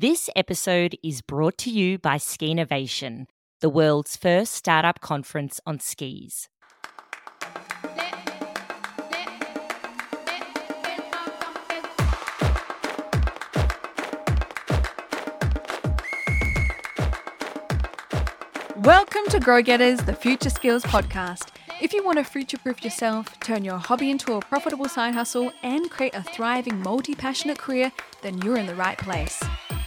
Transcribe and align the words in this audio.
This 0.00 0.30
episode 0.34 0.96
is 1.04 1.20
brought 1.20 1.58
to 1.58 1.70
you 1.70 1.98
by 1.98 2.16
Skinnovation, 2.16 3.26
the 3.60 3.68
world's 3.68 4.16
first 4.16 4.54
startup 4.54 5.02
conference 5.02 5.60
on 5.66 5.78
skis. 5.78 6.48
Welcome 18.78 19.26
to 19.28 19.38
Grow 19.38 19.60
Getters, 19.60 19.98
the 19.98 20.16
Future 20.18 20.48
Skills 20.48 20.82
Podcast. 20.84 21.50
If 21.82 21.92
you 21.92 22.02
want 22.02 22.16
to 22.16 22.24
future 22.24 22.56
proof 22.56 22.82
yourself, 22.82 23.38
turn 23.40 23.66
your 23.66 23.76
hobby 23.76 24.10
into 24.10 24.32
a 24.32 24.40
profitable 24.40 24.88
side 24.88 25.12
hustle, 25.12 25.52
and 25.62 25.90
create 25.90 26.14
a 26.14 26.22
thriving, 26.22 26.80
multi 26.80 27.14
passionate 27.14 27.58
career, 27.58 27.92
then 28.22 28.40
you're 28.40 28.56
in 28.56 28.64
the 28.64 28.74
right 28.74 28.96
place. 28.96 29.42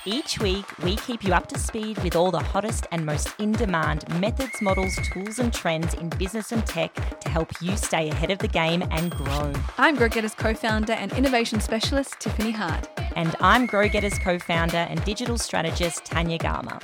Each 0.06 0.38
week, 0.40 0.66
we 0.80 0.98
keep 0.98 1.24
you 1.24 1.34
up 1.34 1.48
to 1.48 1.58
speed 1.58 1.98
with 2.04 2.18
all 2.18 2.30
the 2.30 2.40
hottest 2.40 2.88
and 2.92 3.06
most 3.06 3.30
in 3.40 3.54
demand 3.54 4.04
methods, 4.20 4.62
models, 4.62 4.94
tools, 5.14 5.40
and 5.40 5.54
trends 5.54 5.94
in 5.94 6.10
business 6.10 6.52
and 6.52 6.66
tech 6.68 6.94
to 7.22 7.30
help 7.30 7.50
you 7.62 7.78
stay 7.78 8.10
ahead 8.10 8.30
of 8.30 8.38
the 8.40 8.50
game 8.50 8.84
and 8.92 9.12
grow. 9.12 9.54
I'm 9.78 9.96
Grow 9.96 10.10
Getters 10.10 10.36
co 10.36 10.54
founder 10.54 10.92
and 10.92 11.14
innovation 11.14 11.62
specialist, 11.62 12.20
Tiffany 12.20 12.52
Hart. 12.52 12.90
And 13.16 13.34
I'm 13.40 13.66
Grow 13.66 13.88
Getters 13.88 14.20
co 14.20 14.38
founder 14.40 14.76
and 14.76 15.02
digital 15.06 15.38
strategist, 15.38 16.04
Tanya 16.04 16.38
Garma. 16.38 16.82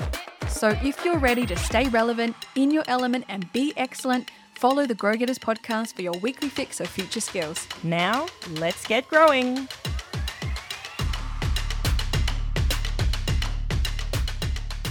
So 0.48 0.70
if 0.82 1.04
you're 1.04 1.20
ready 1.20 1.46
to 1.48 1.58
stay 1.58 1.90
relevant, 1.90 2.38
in 2.56 2.72
your 2.72 2.86
element, 2.88 3.26
and 3.28 3.52
be 3.52 3.74
excellent, 3.76 4.32
follow 4.56 4.86
the 4.86 4.96
Grow 4.96 5.16
Getters 5.16 5.40
podcast 5.40 5.94
for 5.94 6.04
your 6.04 6.18
weekly 6.22 6.48
fix 6.48 6.80
of 6.80 6.88
future 6.88 7.20
skills. 7.20 7.68
Now, 7.84 8.28
let's 8.52 8.88
get 8.88 9.10
growing. 9.10 9.68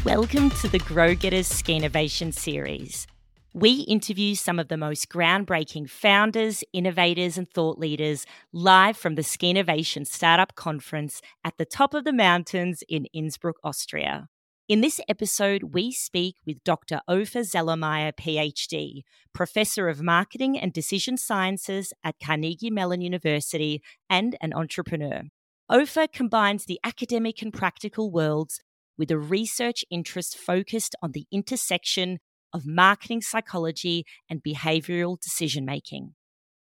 Welcome 0.09 0.49
to 0.63 0.69
the 0.69 0.79
Grow 0.79 1.15
Getters 1.15 1.51
Skinnovation 1.51 2.33
series. 2.33 3.07
We 3.53 3.81
interview 3.81 4.37
some 4.37 4.59
of 4.59 4.69
the 4.69 4.79
most 4.79 5.11
groundbreaking 5.11 5.91
founders, 5.91 6.65
innovators, 6.73 7.37
and 7.37 7.47
thought 7.51 7.79
leaders 7.79 8.25
live 8.51 8.97
from 8.97 9.17
the 9.17 9.23
Skinnovation 9.23 10.07
Startup 10.07 10.55
Conference 10.55 11.21
at 11.45 11.59
the 11.59 11.67
top 11.67 11.93
of 11.93 12.05
the 12.05 12.15
mountains 12.15 12.83
in 12.89 13.05
Innsbruck, 13.13 13.57
Austria. 13.63 14.29
In 14.67 14.81
this 14.81 14.99
episode, 15.11 15.75
we 15.75 15.93
speak 15.93 16.37
with 16.47 16.65
Dr. 16.65 17.03
Ofer 17.07 17.41
Zellermayer, 17.41 18.15
PhD, 18.15 19.03
Professor 19.35 19.91
of 19.91 20.01
Marketing 20.01 20.59
and 20.59 20.73
Decision 20.73 21.19
Sciences 21.19 21.93
at 22.03 22.15
Carnegie 22.19 22.71
Mellon 22.71 23.03
University 23.03 23.83
and 24.09 24.39
an 24.41 24.55
entrepreneur. 24.55 25.25
Ofer 25.69 26.07
combines 26.07 26.65
the 26.65 26.81
academic 26.83 27.43
and 27.43 27.53
practical 27.53 28.11
worlds 28.11 28.63
with 28.99 29.11
a 29.11 29.19
research 29.19 29.85
interest 29.91 30.37
focused 30.37 30.95
on 31.01 31.13
the 31.13 31.27
intersection 31.33 32.19
of 32.53 32.67
marketing 32.67 33.23
psychology 33.23 34.05
and 34.29 34.43
behavioral 34.43 35.19
decision 35.21 35.65
making. 35.65 36.15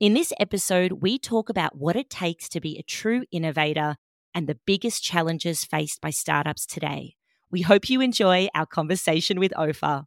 In 0.01 0.15
this 0.15 0.33
episode, 0.41 1.03
we 1.03 1.19
talk 1.19 1.49
about 1.49 1.77
what 1.77 1.95
it 1.95 2.11
takes 2.11 2.49
to 2.49 2.61
be 2.61 2.77
a 2.77 2.83
true 2.83 3.25
innovator 3.31 3.97
and 4.35 4.49
the 4.49 4.59
biggest 4.67 5.03
challenges 5.03 5.65
faced 5.65 6.01
by 6.01 6.11
startups 6.11 6.67
today. 6.67 7.15
We 7.51 7.61
hope 7.63 7.91
you 7.91 8.01
enjoy 8.01 8.49
our 8.55 8.67
conversation 8.67 9.39
with 9.39 9.53
Ofer. 9.57 10.05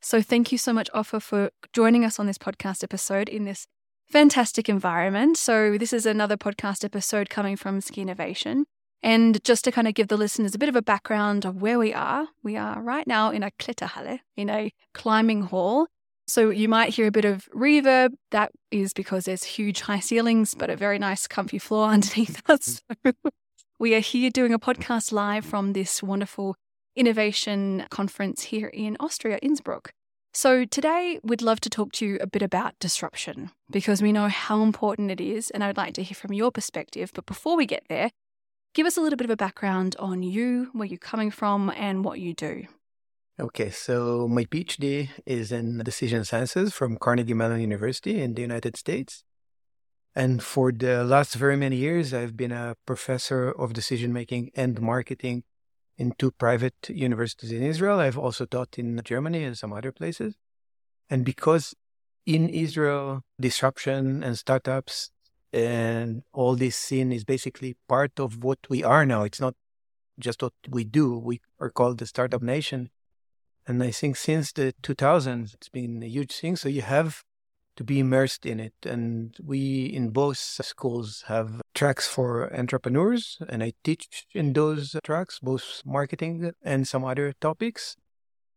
So, 0.00 0.22
thank 0.22 0.52
you 0.52 0.58
so 0.58 0.72
much, 0.72 0.88
Ofer, 0.94 1.18
for 1.18 1.50
joining 1.72 2.04
us 2.04 2.20
on 2.20 2.26
this 2.26 2.38
podcast 2.38 2.84
episode 2.84 3.28
in 3.28 3.44
this 3.44 3.66
fantastic 4.08 4.68
environment. 4.68 5.36
So, 5.36 5.76
this 5.76 5.92
is 5.92 6.06
another 6.06 6.36
podcast 6.36 6.84
episode 6.84 7.28
coming 7.28 7.56
from 7.56 7.80
Skinnovation. 7.80 8.64
And 9.06 9.42
just 9.44 9.62
to 9.62 9.70
kind 9.70 9.86
of 9.86 9.94
give 9.94 10.08
the 10.08 10.16
listeners 10.16 10.56
a 10.56 10.58
bit 10.58 10.68
of 10.68 10.74
a 10.74 10.82
background 10.82 11.44
of 11.44 11.62
where 11.62 11.78
we 11.78 11.94
are, 11.94 12.26
we 12.42 12.56
are 12.56 12.82
right 12.82 13.06
now 13.06 13.30
in 13.30 13.44
a 13.44 13.52
Kletterhalle, 13.52 14.18
in 14.36 14.50
a 14.50 14.72
climbing 14.94 15.42
hall. 15.42 15.86
So 16.26 16.50
you 16.50 16.68
might 16.68 16.92
hear 16.92 17.06
a 17.06 17.12
bit 17.12 17.24
of 17.24 17.48
reverb. 17.54 18.14
That 18.32 18.50
is 18.72 18.92
because 18.92 19.26
there's 19.26 19.44
huge 19.44 19.82
high 19.82 20.00
ceilings, 20.00 20.54
but 20.54 20.70
a 20.70 20.76
very 20.76 20.98
nice, 20.98 21.28
comfy 21.28 21.60
floor 21.60 21.86
underneath 21.90 22.42
us. 22.50 22.82
So 23.04 23.12
we 23.78 23.94
are 23.94 24.00
here 24.00 24.28
doing 24.28 24.52
a 24.52 24.58
podcast 24.58 25.12
live 25.12 25.44
from 25.44 25.72
this 25.72 26.02
wonderful 26.02 26.56
innovation 26.96 27.86
conference 27.90 28.42
here 28.42 28.66
in 28.66 28.96
Austria, 28.98 29.38
Innsbruck. 29.40 29.92
So, 30.34 30.64
today 30.64 31.20
we'd 31.22 31.42
love 31.42 31.60
to 31.60 31.70
talk 31.70 31.92
to 31.92 32.06
you 32.06 32.18
a 32.20 32.26
bit 32.26 32.42
about 32.42 32.78
disruption 32.80 33.52
because 33.70 34.02
we 34.02 34.12
know 34.12 34.28
how 34.28 34.62
important 34.62 35.10
it 35.12 35.20
is, 35.20 35.50
and 35.50 35.64
I 35.64 35.68
would 35.68 35.78
like 35.78 35.94
to 35.94 36.02
hear 36.02 36.16
from 36.16 36.34
your 36.34 36.50
perspective. 36.50 37.12
But 37.14 37.24
before 37.24 37.56
we 37.56 37.64
get 37.64 37.84
there, 37.88 38.10
give 38.76 38.86
us 38.86 38.98
a 38.98 39.00
little 39.00 39.16
bit 39.16 39.24
of 39.24 39.30
a 39.30 39.36
background 39.36 39.96
on 39.98 40.22
you, 40.22 40.68
where 40.74 40.86
you're 40.86 40.98
coming 40.98 41.30
from, 41.30 41.72
and 41.74 42.04
what 42.04 42.20
you 42.20 42.34
do. 42.34 42.66
Okay, 43.40 43.70
so 43.70 44.28
my 44.28 44.44
PhD 44.44 45.08
is 45.24 45.50
in 45.50 45.78
decision 45.78 46.26
sciences 46.26 46.74
from 46.74 46.98
Carnegie 46.98 47.32
Mellon 47.32 47.60
University 47.60 48.20
in 48.20 48.34
the 48.34 48.42
United 48.42 48.76
States. 48.76 49.24
And 50.14 50.42
for 50.42 50.72
the 50.72 51.04
last 51.04 51.34
very 51.34 51.56
many 51.56 51.76
years, 51.76 52.12
I've 52.12 52.36
been 52.36 52.52
a 52.52 52.76
professor 52.84 53.50
of 53.50 53.72
decision 53.72 54.12
making 54.12 54.50
and 54.54 54.80
marketing 54.80 55.44
in 55.96 56.12
two 56.18 56.30
private 56.30 56.80
universities 56.90 57.52
in 57.52 57.62
Israel. 57.62 57.98
I've 57.98 58.18
also 58.18 58.44
taught 58.44 58.78
in 58.78 59.00
Germany 59.02 59.42
and 59.42 59.56
some 59.56 59.72
other 59.72 59.92
places. 59.92 60.34
And 61.08 61.24
because 61.24 61.74
in 62.26 62.50
Israel, 62.50 63.22
disruption 63.40 64.22
and 64.22 64.36
startups 64.36 65.10
and 65.56 66.22
all 66.34 66.54
this 66.54 66.76
scene 66.76 67.10
is 67.12 67.24
basically 67.24 67.76
part 67.88 68.20
of 68.20 68.44
what 68.44 68.58
we 68.68 68.84
are 68.84 69.06
now. 69.06 69.22
It's 69.22 69.40
not 69.40 69.54
just 70.18 70.42
what 70.42 70.52
we 70.68 70.84
do. 70.84 71.16
We 71.18 71.40
are 71.58 71.70
called 71.70 71.96
the 71.96 72.06
startup 72.06 72.42
nation. 72.42 72.90
And 73.66 73.82
I 73.82 73.90
think 73.90 74.16
since 74.16 74.52
the 74.52 74.74
2000s, 74.82 75.54
it's 75.54 75.70
been 75.70 76.02
a 76.02 76.08
huge 76.08 76.38
thing. 76.38 76.56
So 76.56 76.68
you 76.68 76.82
have 76.82 77.22
to 77.76 77.84
be 77.84 77.98
immersed 78.00 78.44
in 78.44 78.60
it. 78.60 78.74
And 78.84 79.34
we 79.42 79.86
in 79.86 80.10
both 80.10 80.36
schools 80.36 81.24
have 81.28 81.62
tracks 81.74 82.06
for 82.06 82.54
entrepreneurs, 82.54 83.38
and 83.48 83.62
I 83.62 83.72
teach 83.82 84.26
in 84.34 84.52
those 84.52 84.94
tracks, 85.04 85.38
both 85.40 85.82
marketing 85.86 86.52
and 86.62 86.86
some 86.86 87.04
other 87.04 87.32
topics. 87.40 87.96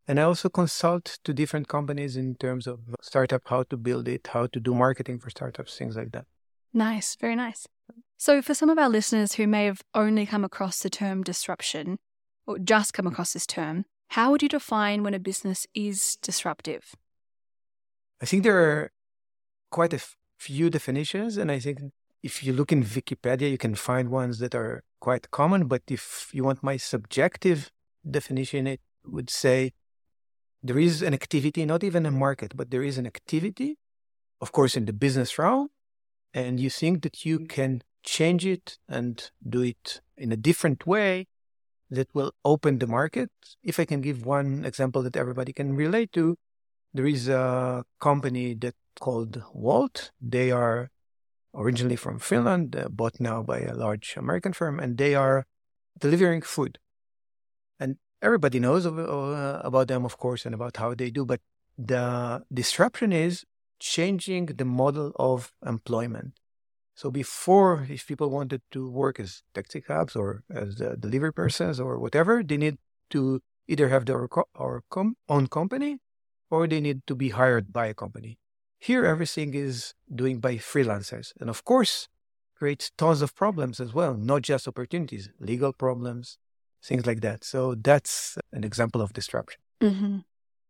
And 0.06 0.20
I 0.20 0.24
also 0.24 0.50
consult 0.50 1.18
to 1.24 1.32
different 1.32 1.66
companies 1.68 2.16
in 2.16 2.34
terms 2.34 2.66
of 2.66 2.80
startup, 3.00 3.42
how 3.46 3.62
to 3.64 3.76
build 3.78 4.06
it, 4.06 4.28
how 4.34 4.48
to 4.48 4.60
do 4.60 4.74
marketing 4.74 5.18
for 5.18 5.30
startups, 5.30 5.78
things 5.78 5.96
like 5.96 6.12
that. 6.12 6.26
Nice, 6.72 7.16
very 7.16 7.36
nice. 7.36 7.66
So, 8.16 8.42
for 8.42 8.54
some 8.54 8.70
of 8.70 8.78
our 8.78 8.88
listeners 8.88 9.34
who 9.34 9.46
may 9.46 9.64
have 9.64 9.82
only 9.94 10.26
come 10.26 10.44
across 10.44 10.80
the 10.80 10.90
term 10.90 11.22
disruption 11.22 11.98
or 12.46 12.58
just 12.58 12.92
come 12.92 13.06
across 13.06 13.32
this 13.32 13.46
term, 13.46 13.86
how 14.08 14.30
would 14.30 14.42
you 14.42 14.48
define 14.48 15.02
when 15.02 15.14
a 15.14 15.18
business 15.18 15.66
is 15.74 16.16
disruptive? 16.20 16.94
I 18.20 18.26
think 18.26 18.42
there 18.42 18.58
are 18.58 18.92
quite 19.70 19.94
a 19.94 20.00
few 20.38 20.70
definitions. 20.70 21.36
And 21.36 21.50
I 21.50 21.58
think 21.58 21.78
if 22.22 22.42
you 22.42 22.52
look 22.52 22.72
in 22.72 22.82
Wikipedia, 22.82 23.50
you 23.50 23.58
can 23.58 23.74
find 23.74 24.08
ones 24.10 24.38
that 24.38 24.54
are 24.54 24.82
quite 25.00 25.30
common. 25.30 25.66
But 25.66 25.82
if 25.88 26.30
you 26.32 26.44
want 26.44 26.62
my 26.62 26.76
subjective 26.76 27.70
definition, 28.08 28.66
it 28.66 28.80
would 29.04 29.30
say 29.30 29.72
there 30.62 30.78
is 30.78 31.02
an 31.02 31.14
activity, 31.14 31.64
not 31.64 31.84
even 31.84 32.04
a 32.04 32.10
market, 32.10 32.56
but 32.56 32.70
there 32.70 32.82
is 32.82 32.98
an 32.98 33.06
activity, 33.06 33.78
of 34.40 34.52
course, 34.52 34.76
in 34.76 34.84
the 34.84 34.92
business 34.92 35.38
realm. 35.38 35.68
And 36.32 36.60
you 36.60 36.70
think 36.70 37.02
that 37.02 37.24
you 37.24 37.40
can 37.40 37.82
change 38.02 38.46
it 38.46 38.78
and 38.88 39.30
do 39.46 39.62
it 39.62 40.00
in 40.16 40.32
a 40.32 40.36
different 40.36 40.86
way 40.86 41.26
that 41.90 42.08
will 42.14 42.32
open 42.44 42.78
the 42.78 42.86
market. 42.86 43.30
If 43.62 43.80
I 43.80 43.84
can 43.84 44.00
give 44.00 44.24
one 44.24 44.64
example 44.64 45.02
that 45.02 45.16
everybody 45.16 45.52
can 45.52 45.74
relate 45.74 46.12
to, 46.12 46.36
there 46.94 47.06
is 47.06 47.28
a 47.28 47.84
company 48.00 48.54
that 48.54 48.74
called 48.98 49.42
Wolt. 49.52 50.10
They 50.20 50.50
are 50.50 50.90
originally 51.54 51.96
from 51.96 52.18
Finland, 52.18 52.76
uh, 52.76 52.88
bought 52.88 53.18
now 53.18 53.42
by 53.42 53.60
a 53.60 53.74
large 53.74 54.14
American 54.16 54.52
firm, 54.52 54.78
and 54.78 54.98
they 54.98 55.14
are 55.14 55.46
delivering 55.98 56.42
food. 56.42 56.78
And 57.78 57.96
everybody 58.22 58.60
knows 58.60 58.86
uh, 58.86 59.60
about 59.64 59.88
them, 59.88 60.04
of 60.04 60.16
course, 60.16 60.46
and 60.46 60.54
about 60.54 60.76
how 60.76 60.94
they 60.94 61.10
do. 61.10 61.24
But 61.24 61.40
the 61.76 62.44
disruption 62.52 63.12
is 63.12 63.44
changing 63.80 64.46
the 64.46 64.64
model 64.64 65.12
of 65.16 65.52
employment. 65.66 66.34
So 66.94 67.10
before, 67.10 67.86
if 67.88 68.06
people 68.06 68.30
wanted 68.30 68.62
to 68.72 68.90
work 68.90 69.18
as 69.18 69.42
taxi 69.54 69.80
cabs 69.80 70.14
or 70.14 70.42
as 70.50 70.80
uh, 70.80 70.96
delivery 70.98 71.32
persons 71.32 71.80
or 71.80 71.98
whatever, 71.98 72.42
they 72.42 72.58
need 72.58 72.76
to 73.10 73.40
either 73.66 73.88
have 73.88 74.04
their 74.04 74.28
own 75.28 75.46
company 75.48 75.98
or 76.50 76.66
they 76.66 76.80
need 76.80 77.06
to 77.06 77.14
be 77.14 77.30
hired 77.30 77.72
by 77.72 77.86
a 77.86 77.94
company. 77.94 78.38
Here, 78.78 79.04
everything 79.04 79.54
is 79.54 79.94
doing 80.14 80.40
by 80.40 80.56
freelancers. 80.56 81.32
And 81.40 81.48
of 81.48 81.64
course, 81.64 82.08
creates 82.56 82.90
tons 82.98 83.22
of 83.22 83.34
problems 83.34 83.80
as 83.80 83.94
well, 83.94 84.14
not 84.14 84.42
just 84.42 84.68
opportunities, 84.68 85.30
legal 85.38 85.72
problems, 85.72 86.38
things 86.82 87.06
like 87.06 87.20
that. 87.20 87.44
So 87.44 87.74
that's 87.74 88.36
an 88.52 88.64
example 88.64 89.00
of 89.00 89.12
disruption. 89.12 89.60
Mm-hmm. 89.80 90.18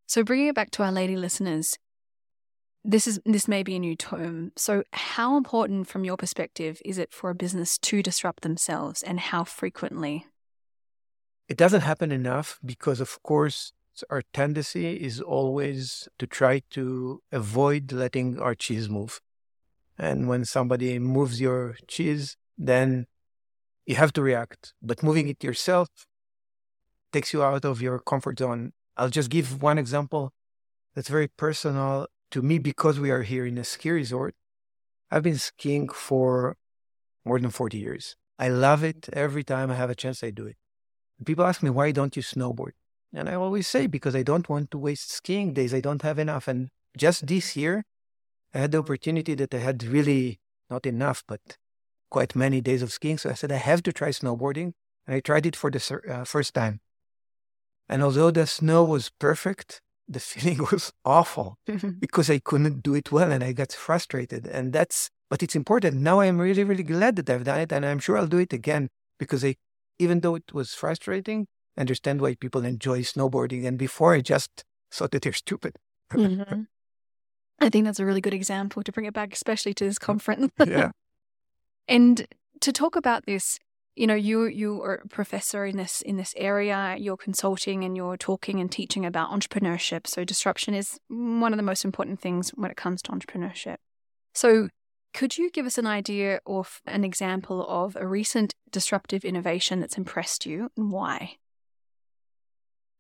So 0.07 0.23
bringing 0.23 0.49
it 0.49 0.55
back 0.55 0.71
to 0.73 0.83
our 0.85 0.93
lady 0.93 1.17
listeners, 1.17 1.79
this 2.85 3.06
is 3.06 3.21
this 3.25 3.47
may 3.47 3.62
be 3.62 3.77
a 3.77 3.79
new 3.79 3.97
term. 3.97 4.53
So 4.56 4.82
how 4.93 5.37
important 5.37 5.87
from 5.87 6.05
your 6.05 6.17
perspective 6.17 6.81
is 6.85 6.99
it 6.99 7.12
for 7.12 7.31
a 7.31 7.35
business 7.35 7.79
to 7.79 8.03
disrupt 8.03 8.43
themselves 8.43 9.03
and 9.03 9.21
how 9.21 9.44
frequently? 9.44 10.27
It 11.49 11.56
doesn't 11.56 11.82
happen 11.82 12.12
enough 12.12 12.59
because 12.65 13.00
of 13.00 13.23
course 13.23 13.73
our 14.09 14.23
tendency 14.32 14.94
is 14.94 15.21
always 15.21 16.09
to 16.19 16.27
try 16.27 16.62
to 16.71 17.23
avoid 17.32 17.93
letting 17.93 18.38
our 18.38 18.55
cheese 18.55 18.88
move. 18.88 19.21
And 19.99 20.29
when 20.29 20.47
somebody 20.47 20.99
moves 20.99 21.41
your 21.41 21.76
cheese, 21.87 22.37
then 22.56 23.06
you 23.85 23.97
have 23.97 24.12
to 24.15 24.23
react. 24.23 24.73
But 24.81 25.03
moving 25.03 25.29
it 25.29 25.44
yourself 25.44 25.88
takes 27.12 27.35
you 27.35 27.43
out 27.43 27.65
of 27.65 27.83
your 27.83 27.99
comfort 27.99 28.38
zone. 28.38 28.73
I'll 28.97 29.11
just 29.11 29.29
give 29.29 29.61
one 29.61 29.76
example 29.76 30.33
that's 30.94 31.09
very 31.09 31.29
personal 31.29 32.06
to 32.31 32.43
me 32.43 32.59
because 32.59 33.00
we 33.00 33.11
are 33.11 33.23
here 33.23 33.47
in 33.47 33.59
a 33.59 33.65
ski 33.65 33.91
resort. 33.91 34.35
I've 35.11 35.23
been 35.23 35.38
skiing 35.38 35.88
for 35.88 36.56
more 37.25 37.38
than 37.38 37.50
40 37.50 37.79
years. 37.79 38.17
I 38.38 38.49
love 38.49 38.82
it. 38.85 39.09
Every 39.12 39.44
time 39.44 39.71
I 39.71 39.75
have 39.75 39.91
a 39.91 39.94
chance, 39.94 40.23
I 40.23 40.31
do 40.31 40.47
it. 40.47 40.56
People 41.25 41.44
ask 41.44 41.62
me, 41.62 41.71
why 41.71 41.91
don't 41.93 42.17
you 42.17 42.23
snowboard? 42.23 42.73
And 43.12 43.29
I 43.29 43.35
always 43.35 43.67
say, 43.67 43.87
because 43.87 44.15
I 44.15 44.23
don't 44.23 44.49
want 44.49 44.71
to 44.71 44.79
waste 44.79 45.11
skiing 45.11 45.53
days. 45.53 45.75
I 45.75 45.81
don't 45.81 46.03
have 46.03 46.19
enough. 46.19 46.49
And 46.49 46.71
just 46.97 47.27
this 47.27 47.56
year, 47.56 47.85
I 48.55 48.59
had 48.59 48.73
the 48.73 48.79
opportunity 48.79 49.35
that 49.35 49.55
I 49.55 49.59
had 49.59 49.83
really 49.83 50.41
not 50.71 50.87
enough, 50.87 51.23
but 51.26 51.59
quite 52.09 52.35
many 52.35 52.61
days 52.61 52.83
of 52.83 52.93
skiing. 52.93 53.19
So 53.19 53.31
I 53.31 53.35
said, 53.35 53.53
I 53.53 53.56
have 53.56 53.83
to 53.83 53.93
try 53.93 54.09
snowboarding. 54.09 54.73
And 55.06 55.17
I 55.17 55.21
tried 55.21 55.47
it 55.47 55.56
for 55.56 55.71
the 55.71 56.00
uh, 56.09 56.25
first 56.25 56.55
time. 56.55 56.81
And 57.88 58.03
although 58.03 58.31
the 58.31 58.47
snow 58.47 58.85
was 58.85 59.11
perfect, 59.11 59.83
the 60.11 60.21
feeling 60.21 60.59
was 60.73 60.93
awful 61.05 61.57
because 62.01 62.29
I 62.29 62.41
couldn't 62.41 62.83
do 62.83 62.95
it 62.95 63.12
well 63.12 63.31
and 63.31 63.43
I 63.43 63.53
got 63.53 63.73
frustrated. 63.73 64.47
And 64.47 64.73
that's, 64.73 65.09
but 65.31 65.43
it's 65.43 65.55
important. 65.55 65.99
Now 65.99 66.21
I'm 66.21 66.39
really, 66.39 66.65
really 66.65 66.83
glad 66.83 67.17
that 67.17 67.31
I've 67.31 67.45
done 67.45 67.61
it. 67.61 67.73
And 67.73 67.87
I'm 67.87 68.01
sure 68.01 68.19
I'll 68.19 68.27
do 68.27 68.39
it 68.39 68.53
again 68.53 68.89
because 69.19 69.45
I, 69.45 69.55
even 69.99 70.21
though 70.21 70.35
it 70.35 70.53
was 70.53 70.75
frustrating, 70.75 71.47
understand 71.79 72.21
why 72.21 72.35
people 72.35 72.65
enjoy 72.65 73.01
snowboarding. 73.01 73.65
And 73.67 73.79
before 73.79 74.15
I 74.15 74.21
just 74.21 74.65
thought 74.93 75.12
that 75.12 75.23
they're 75.23 75.33
stupid. 75.47 75.77
mm-hmm. 76.12 76.62
I 77.62 77.69
think 77.69 77.85
that's 77.85 78.01
a 78.01 78.07
really 78.07 78.23
good 78.23 78.35
example 78.35 78.83
to 78.83 78.91
bring 78.91 79.07
it 79.07 79.15
back, 79.15 79.33
especially 79.33 79.75
to 79.75 79.85
this 79.85 79.99
conference. 79.99 80.53
yeah. 80.67 80.91
And 81.89 82.27
to 82.61 82.73
talk 82.73 82.95
about 82.95 83.27
this, 83.27 83.59
you 84.00 84.06
know, 84.06 84.14
you 84.14 84.47
you 84.47 84.81
are 84.81 84.94
a 85.05 85.08
professor 85.08 85.67
in 85.67 85.76
this 85.76 86.00
in 86.00 86.17
this 86.17 86.32
area. 86.38 86.97
You're 86.99 87.19
consulting 87.19 87.85
and 87.85 87.94
you're 87.94 88.17
talking 88.17 88.58
and 88.58 88.73
teaching 88.73 89.05
about 89.05 89.31
entrepreneurship. 89.31 90.06
So 90.06 90.25
disruption 90.25 90.73
is 90.73 90.99
one 91.08 91.52
of 91.52 91.58
the 91.58 91.70
most 91.70 91.85
important 91.85 92.19
things 92.19 92.49
when 92.55 92.70
it 92.70 92.79
comes 92.79 93.02
to 93.02 93.12
entrepreneurship. 93.12 93.76
So 94.32 94.70
could 95.12 95.37
you 95.37 95.50
give 95.50 95.67
us 95.67 95.76
an 95.76 95.87
idea 95.87 96.41
of 96.47 96.81
an 96.87 97.05
example 97.05 97.67
of 97.69 97.94
a 97.94 98.06
recent 98.06 98.55
disruptive 98.70 99.23
innovation 99.23 99.81
that's 99.81 99.99
impressed 99.99 100.47
you 100.47 100.70
and 100.79 100.91
why? 100.91 101.37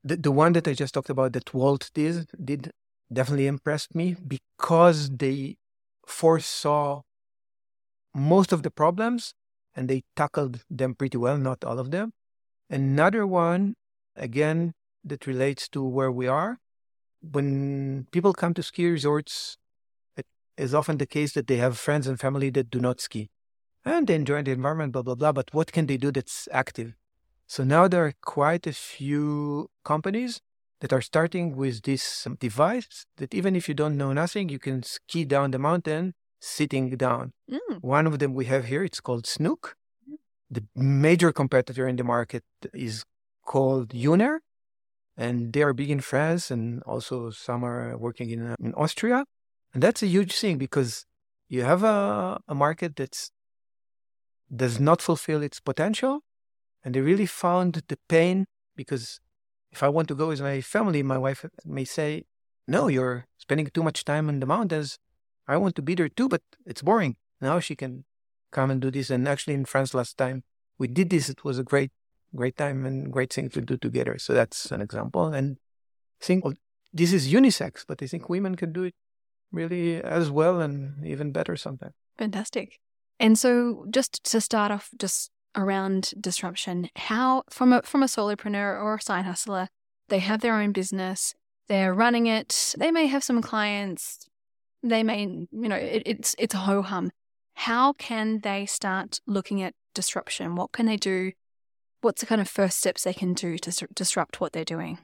The, 0.04 0.16
the 0.16 0.32
one 0.32 0.52
that 0.52 0.68
I 0.68 0.74
just 0.74 0.92
talked 0.92 1.08
about 1.08 1.32
that 1.32 1.54
Wolt 1.54 1.90
did, 1.94 2.28
did 2.44 2.72
definitely 3.10 3.46
impressed 3.46 3.94
me 3.94 4.16
because 4.26 5.08
they 5.08 5.56
foresaw 6.06 7.02
most 8.14 8.52
of 8.52 8.62
the 8.62 8.70
problems 8.70 9.32
and 9.74 9.88
they 9.88 10.02
tackled 10.16 10.64
them 10.70 10.94
pretty 10.94 11.16
well, 11.18 11.38
not 11.38 11.64
all 11.64 11.78
of 11.78 11.90
them. 11.90 12.12
Another 12.68 13.26
one, 13.26 13.74
again, 14.16 14.74
that 15.04 15.26
relates 15.26 15.68
to 15.70 15.82
where 15.82 16.12
we 16.12 16.26
are. 16.26 16.58
When 17.22 18.06
people 18.12 18.32
come 18.32 18.54
to 18.54 18.62
ski 18.62 18.88
resorts, 18.88 19.56
it 20.16 20.26
is 20.56 20.74
often 20.74 20.98
the 20.98 21.06
case 21.06 21.32
that 21.32 21.46
they 21.46 21.56
have 21.56 21.78
friends 21.78 22.06
and 22.06 22.18
family 22.18 22.50
that 22.50 22.70
do 22.70 22.80
not 22.80 23.00
ski 23.00 23.30
and 23.84 24.06
they 24.06 24.14
enjoy 24.14 24.42
the 24.42 24.52
environment, 24.52 24.92
blah, 24.92 25.02
blah, 25.02 25.14
blah. 25.14 25.32
But 25.32 25.52
what 25.52 25.72
can 25.72 25.86
they 25.86 25.96
do 25.96 26.10
that's 26.10 26.48
active? 26.52 26.94
So 27.46 27.64
now 27.64 27.88
there 27.88 28.04
are 28.04 28.14
quite 28.20 28.66
a 28.66 28.72
few 28.72 29.70
companies 29.84 30.40
that 30.80 30.92
are 30.92 31.00
starting 31.00 31.56
with 31.56 31.82
this 31.82 32.26
device 32.38 33.06
that 33.16 33.34
even 33.34 33.56
if 33.56 33.68
you 33.68 33.74
don't 33.74 33.96
know 33.96 34.12
nothing, 34.12 34.48
you 34.48 34.58
can 34.58 34.82
ski 34.82 35.24
down 35.24 35.50
the 35.50 35.58
mountain 35.58 36.14
sitting 36.40 36.96
down. 36.96 37.32
Mm. 37.50 37.82
One 37.82 38.06
of 38.06 38.18
them 38.18 38.34
we 38.34 38.46
have 38.46 38.64
here, 38.64 38.82
it's 38.82 39.00
called 39.00 39.26
Snook. 39.26 39.76
Mm. 40.10 40.16
The 40.50 40.64
major 40.74 41.32
competitor 41.32 41.86
in 41.86 41.96
the 41.96 42.04
market 42.04 42.44
is 42.72 43.04
called 43.44 43.90
Yooner, 43.90 44.38
and 45.16 45.52
they 45.52 45.62
are 45.62 45.72
big 45.72 45.90
in 45.90 46.00
France 46.00 46.50
and 46.50 46.82
also 46.84 47.30
some 47.30 47.64
are 47.64 47.96
working 47.96 48.30
in, 48.30 48.46
uh, 48.46 48.56
in 48.58 48.74
Austria. 48.74 49.24
And 49.74 49.82
that's 49.82 50.02
a 50.02 50.06
huge 50.06 50.34
thing 50.34 50.58
because 50.58 51.04
you 51.48 51.62
have 51.62 51.82
a, 51.84 52.40
a 52.48 52.54
market 52.54 52.96
that 52.96 53.30
does 54.54 54.80
not 54.80 55.02
fulfill 55.02 55.42
its 55.42 55.60
potential. 55.60 56.20
And 56.82 56.94
they 56.94 57.00
really 57.00 57.26
found 57.26 57.82
the 57.88 57.98
pain 58.08 58.46
because 58.74 59.20
if 59.70 59.82
I 59.82 59.88
want 59.88 60.08
to 60.08 60.14
go 60.14 60.28
with 60.28 60.40
my 60.40 60.60
family, 60.60 61.02
my 61.02 61.18
wife 61.18 61.44
may 61.64 61.84
say, 61.84 62.24
No, 62.66 62.88
you're 62.88 63.26
spending 63.36 63.66
too 63.66 63.82
much 63.82 64.04
time 64.04 64.28
in 64.28 64.40
the 64.40 64.46
mountains. 64.46 64.98
I 65.50 65.56
want 65.56 65.74
to 65.76 65.82
be 65.82 65.96
there 65.96 66.08
too, 66.08 66.28
but 66.28 66.42
it's 66.64 66.82
boring. 66.82 67.16
Now 67.40 67.58
she 67.58 67.74
can 67.74 68.04
come 68.52 68.70
and 68.70 68.80
do 68.80 68.90
this. 68.90 69.10
And 69.10 69.26
actually, 69.26 69.54
in 69.54 69.64
France 69.64 69.94
last 69.94 70.16
time 70.16 70.44
we 70.78 70.86
did 70.86 71.10
this, 71.10 71.28
it 71.28 71.44
was 71.44 71.58
a 71.58 71.64
great, 71.64 71.90
great 72.34 72.56
time 72.56 72.86
and 72.86 73.12
great 73.12 73.32
thing 73.32 73.50
to 73.50 73.60
do 73.60 73.76
together. 73.76 74.16
So 74.18 74.32
that's 74.32 74.70
an 74.70 74.80
example. 74.80 75.26
And 75.26 75.58
I 76.22 76.24
think 76.24 76.44
well, 76.44 76.54
this 76.92 77.12
is 77.12 77.32
unisex, 77.32 77.84
but 77.86 78.00
I 78.00 78.06
think 78.06 78.28
women 78.28 78.54
can 78.54 78.72
do 78.72 78.84
it 78.84 78.94
really 79.50 80.00
as 80.00 80.30
well 80.30 80.60
and 80.60 81.04
even 81.04 81.32
better 81.32 81.56
sometimes. 81.56 81.94
Fantastic. 82.16 82.78
And 83.18 83.38
so, 83.38 83.86
just 83.90 84.24
to 84.24 84.40
start 84.40 84.70
off, 84.70 84.88
just 84.98 85.30
around 85.56 86.12
disruption, 86.20 86.88
how 86.96 87.42
from 87.50 87.72
a 87.72 87.82
from 87.82 88.02
a 88.02 88.06
solopreneur 88.06 88.80
or 88.80 88.94
a 88.94 89.02
side 89.02 89.24
hustler, 89.24 89.68
they 90.08 90.20
have 90.20 90.40
their 90.40 90.54
own 90.54 90.72
business, 90.72 91.34
they're 91.68 91.92
running 91.92 92.26
it, 92.26 92.74
they 92.78 92.90
may 92.90 93.06
have 93.06 93.24
some 93.24 93.42
clients, 93.42 94.29
they 94.82 95.02
may, 95.02 95.22
you 95.22 95.48
know, 95.68 95.76
it, 95.76 96.02
it's 96.06 96.34
it's 96.38 96.54
a 96.54 96.58
ho 96.58 96.82
hum. 96.82 97.10
How 97.54 97.92
can 97.94 98.40
they 98.40 98.66
start 98.66 99.20
looking 99.26 99.62
at 99.62 99.74
disruption? 99.94 100.56
What 100.56 100.72
can 100.72 100.86
they 100.86 100.96
do? 100.96 101.32
What's 102.00 102.20
the 102.20 102.26
kind 102.26 102.40
of 102.40 102.48
first 102.48 102.78
steps 102.78 103.04
they 103.04 103.12
can 103.12 103.34
do 103.34 103.58
to 103.58 103.86
disrupt 103.94 104.40
what 104.40 104.52
they're 104.52 104.64
doing? 104.64 104.98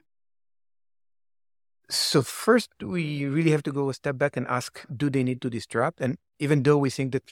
So 1.89 2.21
first, 2.21 2.69
we 2.81 3.25
really 3.25 3.51
have 3.51 3.63
to 3.63 3.71
go 3.71 3.89
a 3.89 3.93
step 3.93 4.17
back 4.17 4.35
and 4.35 4.47
ask: 4.47 4.85
Do 4.95 5.09
they 5.09 5.23
need 5.23 5.41
to 5.41 5.49
disrupt? 5.49 6.01
And 6.01 6.17
even 6.39 6.63
though 6.63 6.77
we 6.77 6.89
think 6.89 7.13
that 7.13 7.31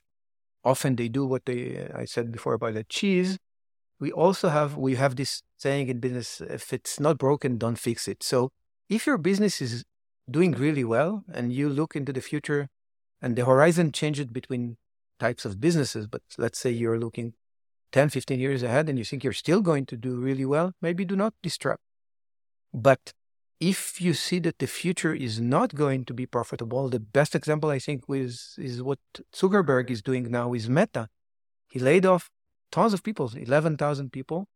often 0.64 0.96
they 0.96 1.10
do 1.10 1.26
what 1.26 1.46
they 1.46 1.90
I 1.94 2.06
said 2.06 2.32
before 2.32 2.54
about 2.54 2.76
the 2.76 2.84
cheese, 2.84 3.38
we 4.00 4.12
also 4.12 4.50
have 4.50 4.78
we 4.78 4.96
have 4.96 5.16
this 5.16 5.42
saying 5.58 5.90
in 5.90 6.00
business: 6.00 6.42
if 6.42 6.72
it's 6.72 7.00
not 7.00 7.18
broken, 7.18 7.58
don't 7.58 7.80
fix 7.80 8.08
it. 8.08 8.24
So 8.24 8.52
if 8.90 9.08
your 9.08 9.18
business 9.18 9.62
is 9.62 9.84
doing 10.30 10.52
really 10.54 10.84
well 10.84 11.24
and 11.32 11.54
you 11.54 11.70
look 11.70 11.96
into 11.96 12.14
the 12.14 12.22
future 12.22 12.70
and 13.22 13.36
the 13.36 13.46
horizon 13.46 13.92
changes 13.92 14.26
between 14.26 14.78
types 15.20 15.46
of 15.46 15.62
businesses, 15.62 16.08
but 16.08 16.22
let's 16.38 16.60
say 16.60 16.70
you're 16.70 17.00
looking 17.00 17.34
10, 17.92 18.10
15 18.10 18.40
years 18.40 18.64
ahead 18.64 18.90
and 18.90 18.98
you 18.98 19.06
think 19.06 19.24
you're 19.24 19.34
still 19.34 19.62
going 19.62 19.86
to 19.86 19.96
do 19.96 20.16
really 20.16 20.46
well, 20.46 20.74
maybe 20.82 21.06
do 21.06 21.16
not 21.16 21.34
disrupt. 21.42 21.82
But 22.74 23.14
if 23.60 24.02
you 24.02 24.14
see 24.14 24.40
that 24.40 24.60
the 24.60 24.68
future 24.68 25.14
is 25.14 25.40
not 25.40 25.76
going 25.76 26.04
to 26.06 26.14
be 26.14 26.26
profitable, 26.26 26.90
the 26.90 27.00
best 27.00 27.36
example 27.36 27.70
I 27.70 27.80
think 27.80 28.04
is, 28.10 28.56
is 28.58 28.84
what 28.84 29.00
Zuckerberg 29.34 29.90
is 29.90 30.02
doing 30.02 30.30
now 30.30 30.54
is 30.54 30.70
Meta. 30.70 31.08
He 31.70 31.80
laid 31.80 32.06
off 32.06 32.30
tons 32.72 32.94
of 32.94 33.04
people, 33.04 33.32
11,000 33.36 34.12
people. 34.12 34.48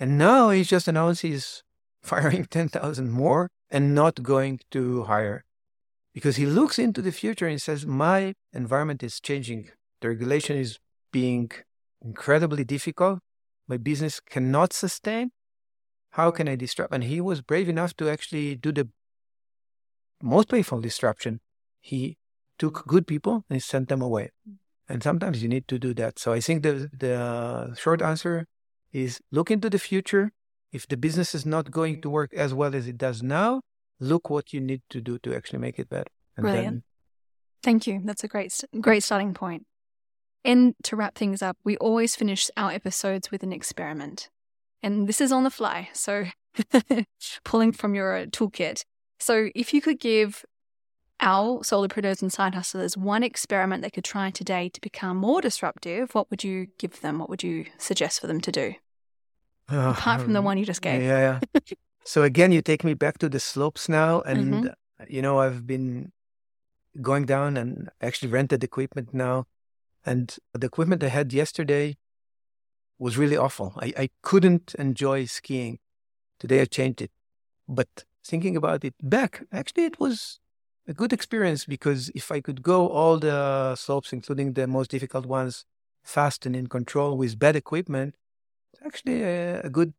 And 0.00 0.16
now 0.16 0.50
he's 0.50 0.68
just 0.68 0.88
announced 0.88 1.22
he's 1.22 1.62
firing 2.02 2.46
10,000 2.46 3.10
more 3.10 3.50
and 3.72 3.94
not 3.94 4.22
going 4.22 4.60
to 4.70 5.04
hire. 5.04 5.44
Because 6.14 6.36
he 6.36 6.44
looks 6.44 6.78
into 6.78 7.00
the 7.00 7.10
future 7.10 7.48
and 7.48 7.60
says, 7.60 7.86
My 7.86 8.34
environment 8.52 9.02
is 9.02 9.18
changing. 9.18 9.70
The 10.02 10.10
regulation 10.10 10.56
is 10.56 10.78
being 11.10 11.50
incredibly 12.02 12.64
difficult. 12.64 13.20
My 13.66 13.78
business 13.78 14.20
cannot 14.20 14.74
sustain. 14.74 15.32
How 16.10 16.30
can 16.30 16.46
I 16.48 16.56
disrupt? 16.56 16.92
And 16.92 17.04
he 17.04 17.22
was 17.22 17.40
brave 17.40 17.68
enough 17.68 17.96
to 17.96 18.10
actually 18.10 18.54
do 18.56 18.70
the 18.70 18.88
most 20.22 20.48
painful 20.50 20.82
disruption. 20.82 21.40
He 21.80 22.18
took 22.58 22.86
good 22.86 23.06
people 23.06 23.44
and 23.48 23.62
sent 23.62 23.88
them 23.88 24.02
away. 24.02 24.30
And 24.88 25.02
sometimes 25.02 25.42
you 25.42 25.48
need 25.48 25.66
to 25.68 25.78
do 25.78 25.94
that. 25.94 26.18
So 26.18 26.34
I 26.34 26.40
think 26.40 26.62
the, 26.62 26.90
the 26.96 27.74
short 27.78 28.02
answer 28.02 28.46
is 28.92 29.20
look 29.30 29.50
into 29.50 29.70
the 29.70 29.78
future, 29.78 30.32
if 30.72 30.88
the 30.88 30.96
business 30.96 31.34
is 31.34 31.44
not 31.44 31.70
going 31.70 32.00
to 32.02 32.10
work 32.10 32.32
as 32.34 32.54
well 32.54 32.74
as 32.74 32.88
it 32.88 32.98
does 32.98 33.22
now, 33.22 33.60
look 34.00 34.30
what 34.30 34.52
you 34.52 34.60
need 34.60 34.82
to 34.90 35.00
do 35.00 35.18
to 35.18 35.34
actually 35.34 35.58
make 35.58 35.78
it 35.78 35.88
better. 35.88 36.10
And 36.36 36.44
Brilliant. 36.44 36.66
Then... 36.66 36.82
Thank 37.62 37.86
you. 37.86 38.00
That's 38.04 38.24
a 38.24 38.28
great, 38.28 38.64
great 38.80 39.02
starting 39.02 39.34
point. 39.34 39.66
And 40.44 40.74
to 40.84 40.96
wrap 40.96 41.14
things 41.14 41.42
up, 41.42 41.56
we 41.62 41.76
always 41.76 42.16
finish 42.16 42.50
our 42.56 42.72
episodes 42.72 43.30
with 43.30 43.42
an 43.42 43.52
experiment. 43.52 44.28
And 44.82 45.06
this 45.06 45.20
is 45.20 45.30
on 45.30 45.44
the 45.44 45.50
fly. 45.50 45.90
So 45.92 46.24
pulling 47.44 47.72
from 47.72 47.94
your 47.94 48.26
toolkit. 48.26 48.82
So 49.20 49.50
if 49.54 49.72
you 49.72 49.80
could 49.80 50.00
give 50.00 50.44
our 51.20 51.60
solopreneurs 51.60 52.20
and 52.20 52.32
side 52.32 52.56
hustlers 52.56 52.96
one 52.96 53.22
experiment 53.22 53.82
they 53.82 53.90
could 53.90 54.04
try 54.04 54.30
today 54.30 54.68
to 54.70 54.80
become 54.80 55.16
more 55.16 55.40
disruptive, 55.40 56.12
what 56.14 56.28
would 56.30 56.42
you 56.42 56.66
give 56.78 57.00
them? 57.00 57.20
What 57.20 57.28
would 57.28 57.44
you 57.44 57.66
suggest 57.78 58.20
for 58.20 58.26
them 58.26 58.40
to 58.40 58.50
do? 58.50 58.74
Uh, 59.72 59.90
Apart 59.90 60.20
from 60.20 60.32
the 60.34 60.40
um, 60.40 60.44
one 60.44 60.58
you 60.58 60.66
just 60.66 60.82
gave. 60.82 61.02
Yeah, 61.02 61.40
yeah. 61.54 61.60
so 62.04 62.22
again, 62.22 62.52
you 62.52 62.60
take 62.60 62.84
me 62.84 62.94
back 62.94 63.18
to 63.18 63.28
the 63.28 63.40
slopes 63.40 63.88
now. 63.88 64.20
And, 64.20 64.54
mm-hmm. 64.54 65.04
you 65.08 65.22
know, 65.22 65.38
I've 65.38 65.66
been 65.66 66.12
going 67.00 67.24
down 67.24 67.56
and 67.56 67.88
actually 68.00 68.30
rented 68.30 68.62
equipment 68.62 69.14
now. 69.14 69.46
And 70.04 70.36
the 70.52 70.66
equipment 70.66 71.02
I 71.02 71.08
had 71.08 71.32
yesterday 71.32 71.96
was 72.98 73.16
really 73.16 73.36
awful. 73.36 73.72
I, 73.76 73.92
I 73.96 74.10
couldn't 74.22 74.74
enjoy 74.78 75.24
skiing. 75.24 75.78
Today 76.38 76.60
I 76.60 76.64
changed 76.66 77.00
it. 77.00 77.10
But 77.68 78.04
thinking 78.24 78.56
about 78.56 78.84
it 78.84 78.94
back, 79.02 79.44
actually, 79.52 79.84
it 79.84 79.98
was 79.98 80.38
a 80.86 80.92
good 80.92 81.12
experience 81.12 81.64
because 81.64 82.10
if 82.14 82.30
I 82.30 82.40
could 82.40 82.62
go 82.62 82.88
all 82.88 83.18
the 83.18 83.74
slopes, 83.76 84.12
including 84.12 84.52
the 84.52 84.66
most 84.66 84.90
difficult 84.90 85.26
ones, 85.26 85.64
fast 86.02 86.44
and 86.44 86.54
in 86.56 86.66
control 86.66 87.16
with 87.16 87.38
bad 87.38 87.56
equipment, 87.56 88.16
actually 88.84 89.22
a, 89.22 89.60
a 89.62 89.70
good 89.70 89.94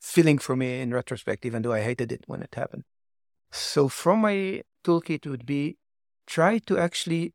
feeling 0.00 0.38
for 0.38 0.56
me 0.56 0.80
in 0.80 0.92
retrospect, 0.92 1.44
even 1.44 1.62
though 1.62 1.72
I 1.72 1.80
hated 1.80 2.12
it 2.12 2.24
when 2.26 2.42
it 2.42 2.54
happened. 2.54 2.84
So 3.52 3.88
from 3.88 4.20
my 4.20 4.62
toolkit 4.84 5.26
would 5.26 5.46
be 5.46 5.78
try 6.26 6.58
to 6.58 6.78
actually 6.78 7.34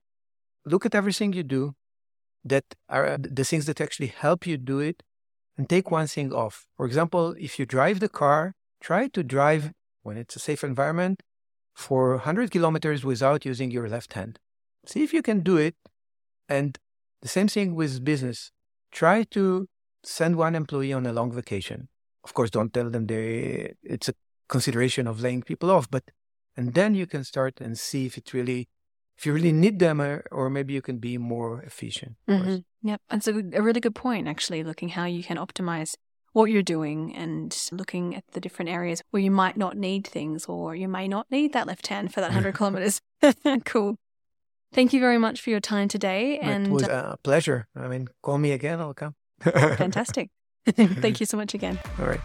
look 0.65 0.85
at 0.85 0.95
everything 0.95 1.33
you 1.33 1.43
do 1.43 1.75
that 2.43 2.65
are 2.89 3.05
uh, 3.07 3.17
the 3.19 3.43
things 3.43 3.65
that 3.65 3.81
actually 3.81 4.07
help 4.07 4.45
you 4.45 4.57
do 4.57 4.79
it 4.79 5.03
and 5.57 5.69
take 5.69 5.91
one 5.91 6.07
thing 6.07 6.33
off. 6.33 6.65
For 6.77 6.85
example, 6.85 7.35
if 7.39 7.59
you 7.59 7.65
drive 7.65 7.99
the 7.99 8.09
car, 8.09 8.53
try 8.79 9.07
to 9.09 9.23
drive 9.23 9.71
when 10.03 10.17
it's 10.17 10.35
a 10.35 10.39
safe 10.39 10.63
environment 10.63 11.21
for 11.73 12.11
100 12.11 12.51
kilometers 12.51 13.03
without 13.05 13.45
using 13.45 13.71
your 13.71 13.87
left 13.87 14.13
hand. 14.13 14.39
See 14.85 15.03
if 15.03 15.13
you 15.13 15.21
can 15.21 15.41
do 15.41 15.57
it. 15.57 15.75
And 16.49 16.77
the 17.21 17.27
same 17.27 17.47
thing 17.47 17.75
with 17.75 18.03
business. 18.03 18.51
Try 18.91 19.23
to 19.31 19.67
send 20.03 20.35
one 20.35 20.55
employee 20.55 20.93
on 20.93 21.05
a 21.05 21.13
long 21.13 21.31
vacation. 21.31 21.89
Of 22.23 22.33
course, 22.33 22.49
don't 22.49 22.73
tell 22.73 22.89
them 22.89 23.07
they 23.07 23.73
it's 23.83 24.09
a 24.09 24.13
consideration 24.47 25.07
of 25.07 25.21
laying 25.21 25.41
people 25.41 25.71
off, 25.71 25.89
but 25.89 26.03
and 26.55 26.73
then 26.73 26.95
you 26.95 27.07
can 27.07 27.23
start 27.23 27.61
and 27.61 27.77
see 27.77 28.05
if 28.05 28.17
it 28.17 28.33
really 28.33 28.67
if 29.17 29.25
you 29.25 29.33
really 29.33 29.51
need 29.51 29.79
them 29.79 30.01
or, 30.01 30.23
or 30.31 30.49
maybe 30.49 30.73
you 30.73 30.81
can 30.81 30.97
be 30.97 31.17
more 31.17 31.61
efficient. 31.61 32.15
Mm-hmm. 32.27 32.87
Yep. 32.87 33.01
It's 33.11 33.27
a, 33.27 33.35
a 33.53 33.61
really 33.61 33.79
good 33.79 33.93
point, 33.93 34.27
actually, 34.27 34.63
looking 34.63 34.89
how 34.89 35.05
you 35.05 35.23
can 35.23 35.37
optimize 35.37 35.95
what 36.33 36.45
you're 36.45 36.63
doing 36.63 37.15
and 37.15 37.55
looking 37.71 38.15
at 38.15 38.23
the 38.31 38.39
different 38.39 38.69
areas 38.69 39.03
where 39.11 39.21
you 39.21 39.29
might 39.29 39.57
not 39.57 39.77
need 39.77 40.07
things 40.07 40.45
or 40.45 40.75
you 40.75 40.87
may 40.87 41.07
not 41.07 41.27
need 41.29 41.53
that 41.53 41.67
left 41.67 41.87
hand 41.87 42.13
for 42.13 42.21
that 42.21 42.29
100 42.29 42.55
kilometers. 42.55 42.99
cool. 43.65 43.97
Thank 44.73 44.93
you 44.93 44.99
very 44.99 45.17
much 45.17 45.41
for 45.41 45.49
your 45.49 45.59
time 45.59 45.87
today. 45.87 46.39
And 46.39 46.67
it 46.67 46.71
was 46.71 46.83
a 46.83 47.19
pleasure. 47.23 47.67
I 47.75 47.87
mean, 47.87 48.07
call 48.23 48.37
me 48.37 48.53
again, 48.53 48.79
I'll 48.79 48.93
come. 48.93 49.15
Fantastic. 49.41 50.29
Thank 50.69 51.19
you 51.19 51.25
so 51.25 51.37
much 51.37 51.53
again. 51.53 51.79
All 51.99 52.05
right. 52.05 52.21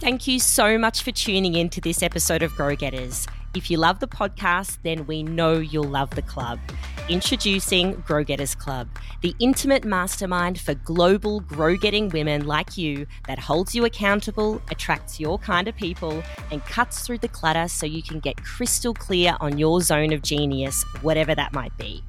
Thank 0.00 0.26
you 0.28 0.38
so 0.38 0.78
much 0.78 1.02
for 1.02 1.10
tuning 1.10 1.54
in 1.54 1.68
to 1.70 1.80
this 1.80 2.02
episode 2.02 2.42
of 2.42 2.54
Grow 2.54 2.76
Getters. 2.76 3.26
If 3.56 3.70
you 3.70 3.78
love 3.78 3.98
the 3.98 4.06
podcast, 4.06 4.78
then 4.84 5.06
we 5.06 5.22
know 5.22 5.54
you'll 5.54 5.82
love 5.82 6.10
the 6.10 6.22
club. 6.22 6.60
Introducing 7.08 7.94
Grow 8.06 8.22
Getters 8.22 8.54
Club, 8.54 8.88
the 9.22 9.34
intimate 9.40 9.84
mastermind 9.84 10.60
for 10.60 10.74
global 10.74 11.40
grow 11.40 11.76
getting 11.76 12.10
women 12.10 12.46
like 12.46 12.76
you 12.76 13.06
that 13.26 13.38
holds 13.38 13.74
you 13.74 13.84
accountable, 13.86 14.62
attracts 14.70 15.18
your 15.18 15.38
kind 15.38 15.66
of 15.66 15.74
people, 15.74 16.22
and 16.52 16.64
cuts 16.66 17.06
through 17.06 17.18
the 17.18 17.28
clutter 17.28 17.66
so 17.66 17.86
you 17.86 18.02
can 18.02 18.20
get 18.20 18.36
crystal 18.44 18.94
clear 18.94 19.36
on 19.40 19.58
your 19.58 19.80
zone 19.80 20.12
of 20.12 20.22
genius, 20.22 20.84
whatever 21.00 21.34
that 21.34 21.52
might 21.52 21.76
be. 21.78 22.04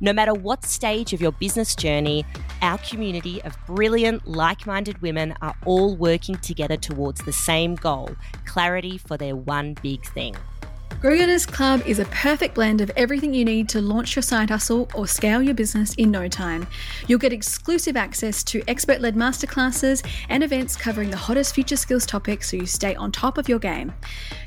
No 0.00 0.12
matter 0.12 0.32
what 0.32 0.64
stage 0.64 1.12
of 1.12 1.20
your 1.20 1.32
business 1.32 1.74
journey, 1.74 2.24
our 2.62 2.78
community 2.78 3.42
of 3.42 3.56
brilliant, 3.66 4.28
like 4.28 4.64
minded 4.64 5.02
women 5.02 5.34
are 5.42 5.56
all 5.64 5.96
working 5.96 6.36
together 6.36 6.76
towards 6.76 7.20
the 7.22 7.32
same 7.32 7.74
goal 7.74 8.10
clarity 8.46 8.96
for 8.96 9.16
their 9.16 9.34
one 9.34 9.74
big 9.82 10.04
thing. 10.06 10.36
Grow 11.00 11.16
Club 11.46 11.82
is 11.86 12.00
a 12.00 12.04
perfect 12.06 12.56
blend 12.56 12.80
of 12.80 12.90
everything 12.96 13.32
you 13.32 13.44
need 13.44 13.68
to 13.68 13.80
launch 13.80 14.16
your 14.16 14.22
side 14.22 14.50
hustle 14.50 14.88
or 14.94 15.06
scale 15.06 15.40
your 15.40 15.54
business 15.54 15.94
in 15.94 16.10
no 16.10 16.26
time. 16.26 16.66
You'll 17.06 17.20
get 17.20 17.32
exclusive 17.32 17.96
access 17.96 18.42
to 18.44 18.64
expert 18.66 19.00
led 19.00 19.14
masterclasses 19.14 20.04
and 20.28 20.42
events 20.42 20.76
covering 20.76 21.10
the 21.10 21.16
hottest 21.16 21.54
future 21.54 21.76
skills 21.76 22.04
topics 22.04 22.50
so 22.50 22.56
you 22.56 22.66
stay 22.66 22.96
on 22.96 23.12
top 23.12 23.38
of 23.38 23.48
your 23.48 23.60
game. 23.60 23.92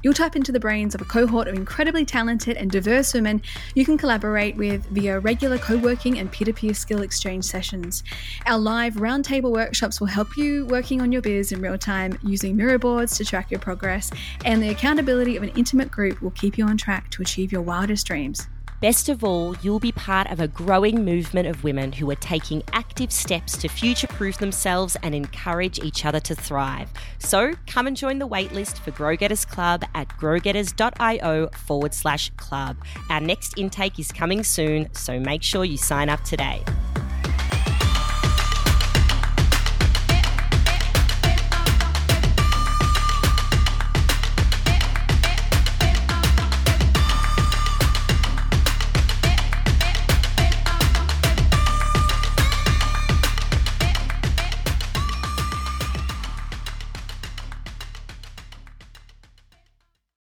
You'll 0.04 0.14
tap 0.14 0.36
into 0.36 0.52
the 0.52 0.60
brains 0.60 0.94
of 0.94 1.00
a 1.00 1.06
cohort 1.06 1.48
of 1.48 1.56
incredibly 1.56 2.04
talented 2.04 2.58
and 2.58 2.70
diverse 2.70 3.14
women 3.14 3.42
you 3.74 3.86
can 3.86 3.98
collaborate 3.98 4.58
with 4.58 4.86
via 4.88 5.20
regular 5.20 5.58
co 5.58 5.78
working 5.78 6.20
and 6.20 6.30
peer 6.30 6.46
to 6.46 6.54
peer 6.54 6.74
skill 6.74 7.02
exchange 7.02 7.46
sessions. 7.46 8.04
Our 8.46 8.60
live 8.60 8.96
roundtable 8.96 9.52
workshops 9.52 10.02
will 10.02 10.08
help 10.08 10.36
you 10.36 10.66
working 10.66 11.02
on 11.02 11.14
your 11.14 11.22
biz 11.22 11.54
in 11.54 11.62
real 11.62 11.78
time 11.78 12.20
using 12.24 12.58
Miro 12.58 12.78
boards 12.78 13.16
to 13.18 13.26
track 13.26 13.52
your 13.52 13.62
progress, 13.62 14.12
and 14.44 14.62
the 14.62 14.70
accountability 14.70 15.38
of 15.38 15.44
an 15.44 15.52
intimate 15.56 15.92
group 15.92 16.22
will 16.22 16.32
keep 16.42 16.58
you 16.58 16.66
on 16.66 16.76
track 16.76 17.12
to 17.12 17.22
achieve 17.22 17.52
your 17.52 17.62
wildest 17.62 18.08
dreams. 18.08 18.48
Best 18.82 19.10
of 19.10 19.24
all, 19.24 19.56
you'll 19.62 19.80
be 19.80 19.92
part 19.92 20.32
of 20.32 20.40
a 20.40 20.48
growing 20.48 21.06
movement 21.06 21.48
of 21.48 21.64
women 21.64 21.92
who 21.92 22.10
are 22.10 22.16
taking 22.16 22.64
active 22.74 23.12
steps 23.12 23.56
to 23.58 23.68
future 23.68 24.08
proof 24.08 24.40
themselves 24.40 24.98
and 25.04 25.14
encourage 25.14 25.78
each 25.78 26.04
other 26.04 26.20
to 26.22 26.34
thrive. 26.34 26.92
So 27.20 27.54
come 27.68 27.86
and 27.86 27.96
join 27.96 28.18
the 28.18 28.28
waitlist 28.28 28.80
for 28.80 28.90
Growgetters 28.90 29.48
Club 29.48 29.84
at 29.94 30.08
growgetters.io 30.18 31.50
forward 31.50 31.94
slash 31.94 32.32
club. 32.38 32.76
Our 33.12 33.22
next 33.22 33.60
intake 33.60 34.00
is 34.00 34.12
coming 34.12 34.44
soon, 34.44 34.92
so 34.96 35.20
make 35.20 35.44
sure 35.44 35.64
you 35.64 35.78
sign 35.78 36.10
up 36.10 36.24
today. 36.24 36.64